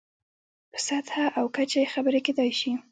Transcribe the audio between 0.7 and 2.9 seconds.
په سطحه او کچه یې خبرې کېدای شي.